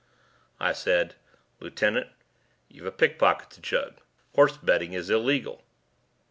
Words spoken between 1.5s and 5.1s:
"Lieutenant, you've a pickpocket to jug. Horse betting